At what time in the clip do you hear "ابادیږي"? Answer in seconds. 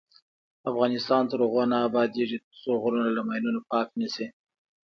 1.87-2.37